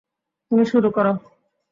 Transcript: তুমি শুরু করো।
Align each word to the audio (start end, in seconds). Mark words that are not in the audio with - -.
তুমি 0.51 0.63
শুরু 0.65 0.89
করো। 0.91 1.13